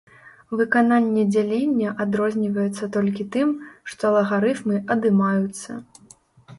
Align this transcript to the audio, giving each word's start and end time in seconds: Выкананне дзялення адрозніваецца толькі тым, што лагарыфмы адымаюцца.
Выкананне 0.61 1.25
дзялення 1.33 1.89
адрозніваецца 2.07 2.91
толькі 2.97 3.29
тым, 3.37 3.55
што 3.95 4.15
лагарыфмы 4.19 4.85
адымаюцца. 4.97 5.71